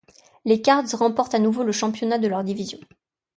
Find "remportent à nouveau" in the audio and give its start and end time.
0.93-1.61